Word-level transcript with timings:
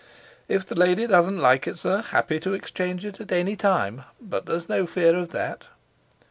"If 0.47 0.65
the 0.65 0.73
lady 0.73 1.05
doesn't 1.05 1.37
like 1.37 1.67
it, 1.67 1.77
sir, 1.77 2.01
happy 2.01 2.39
to 2.39 2.55
exchange 2.55 3.05
it 3.05 3.31
any 3.31 3.55
time. 3.55 4.01
But 4.19 4.47
there's 4.47 4.67
no 4.67 4.87
fear 4.87 5.15
of 5.15 5.29
that." 5.29 5.65